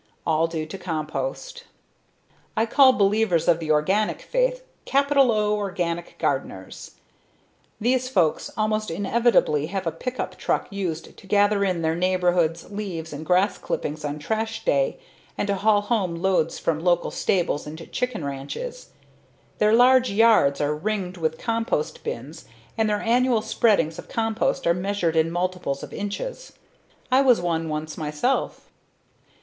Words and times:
All 0.25 0.47
due 0.47 0.65
to 0.65 0.79
compost. 0.79 1.65
I 2.57 2.65
call 2.65 2.91
believers 2.93 3.47
of 3.47 3.59
the 3.59 3.69
organic 3.69 4.19
faith 4.19 4.63
capital 4.83 5.31
"O" 5.31 5.55
organic 5.55 6.17
gardeners. 6.17 6.95
These 7.79 8.09
folks 8.09 8.49
almost 8.57 8.89
inevitably 8.89 9.67
have 9.67 9.85
a 9.85 9.91
pickup 9.91 10.37
truck 10.37 10.65
used 10.73 11.15
to 11.15 11.27
gather 11.27 11.63
in 11.63 11.83
their 11.83 11.93
neighborhood's 11.93 12.71
leaves 12.71 13.13
and 13.13 13.23
grass 13.23 13.59
clippings 13.59 14.03
on 14.03 14.17
trash 14.17 14.65
day 14.65 14.97
and 15.37 15.45
to 15.49 15.53
haul 15.53 15.81
home 15.81 16.15
loads 16.15 16.57
from 16.57 16.79
local 16.79 17.11
stables 17.11 17.67
and 17.67 17.87
chicken 17.91 18.25
ranches. 18.25 18.89
Their 19.59 19.71
large 19.73 20.09
yards 20.09 20.59
are 20.59 20.75
ringed 20.75 21.17
with 21.17 21.37
compost 21.37 22.03
bins 22.03 22.45
and 22.75 22.89
their 22.89 23.01
annual 23.01 23.41
spreadings 23.43 23.99
of 23.99 24.09
compost 24.09 24.65
are 24.65 24.73
measured 24.73 25.15
in 25.15 25.29
multiples 25.29 25.83
of 25.83 25.93
inches. 25.93 26.53
I 27.11 27.21
was 27.21 27.39
one 27.39 27.69
once, 27.69 27.99
myself. 27.99 28.67